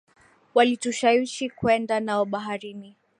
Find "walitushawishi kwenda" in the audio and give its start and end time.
0.55-1.99